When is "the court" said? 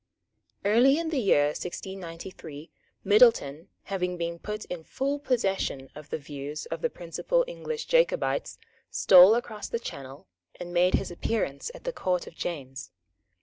11.83-12.25